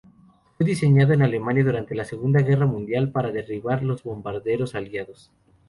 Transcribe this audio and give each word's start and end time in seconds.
Fue 0.57 0.65
diseñado 0.65 1.13
en 1.13 1.21
Alemania 1.21 1.63
durante 1.63 1.93
la 1.93 2.05
Segunda 2.05 2.39
Guerra 2.41 2.65
Mundial 2.65 3.11
para 3.11 3.31
derribar 3.31 3.83
los 3.83 4.01
bombarderos 4.01 4.73
Aliados. 4.73 5.31